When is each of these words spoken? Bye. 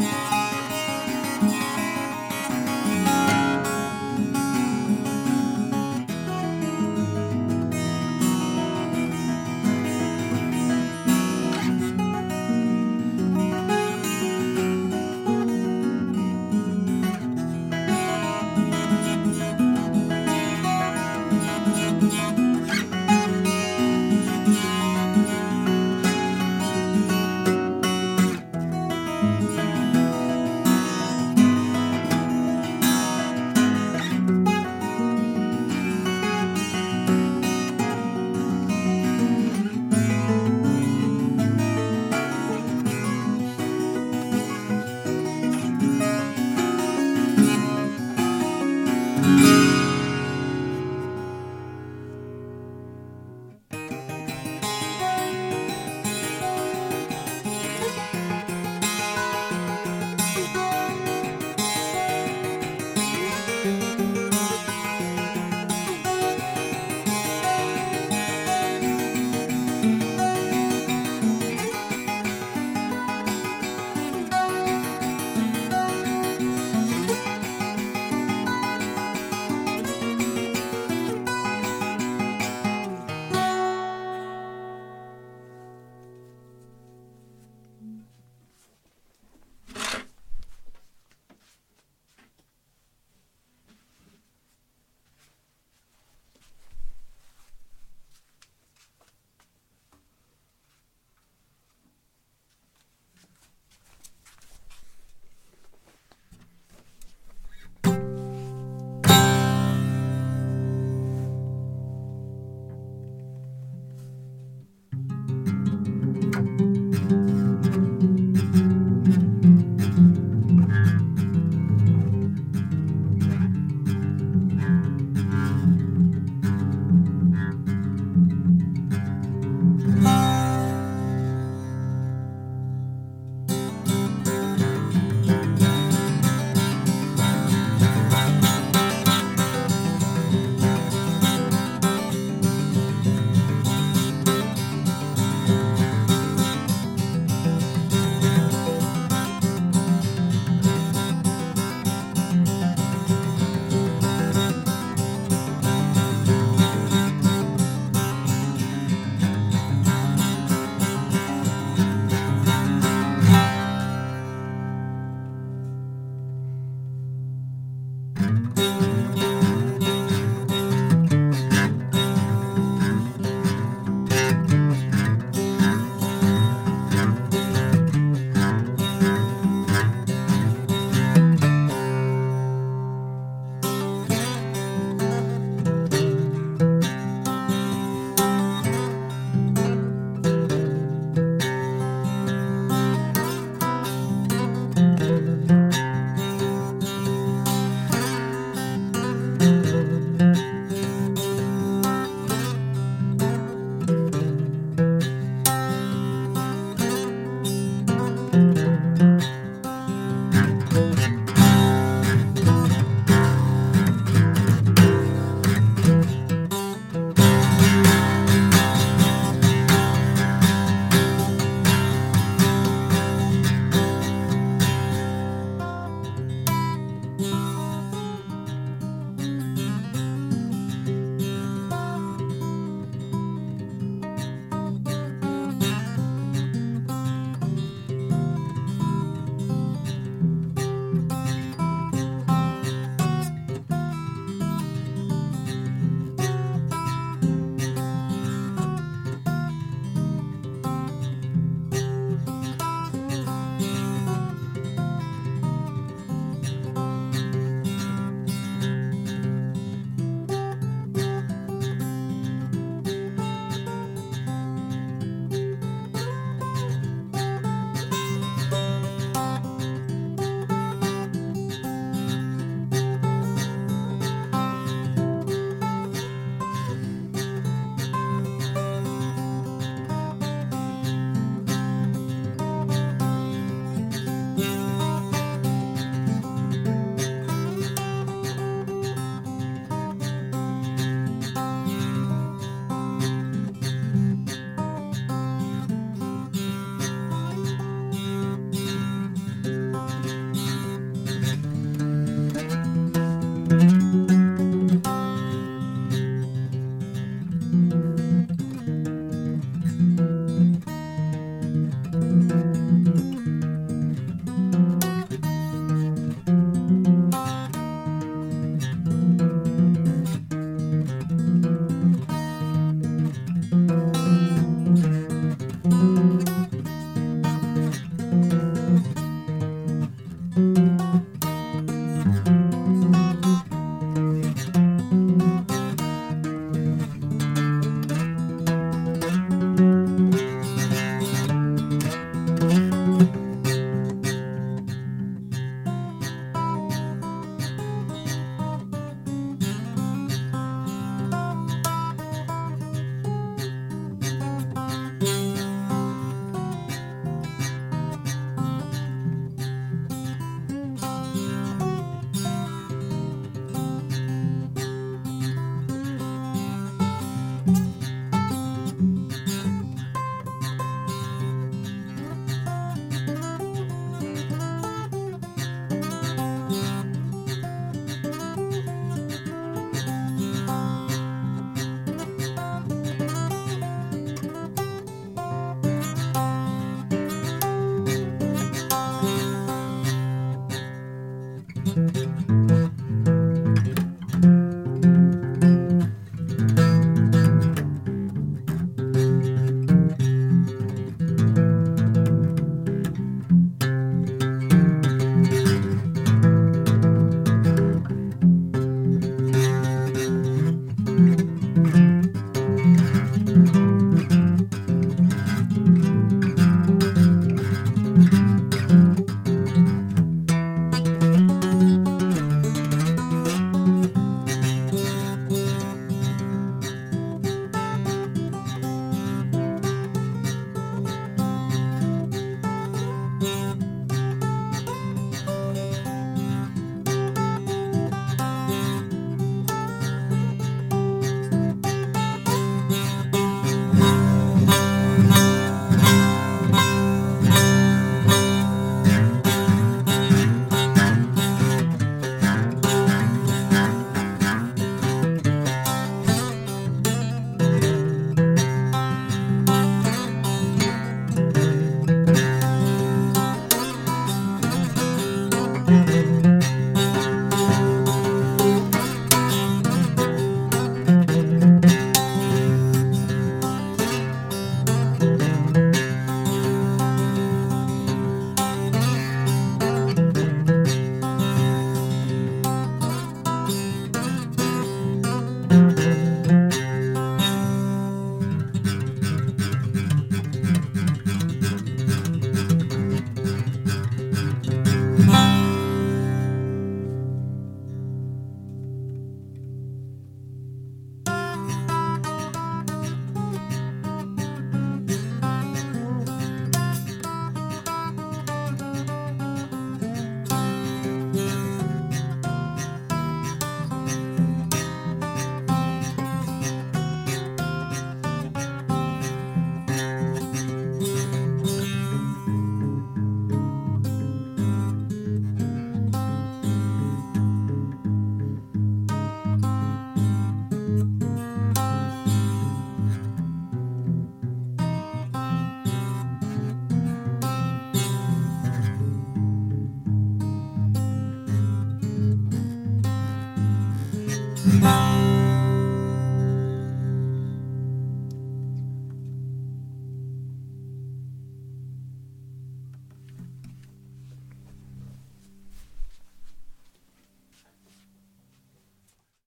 Bye. 0.00 0.27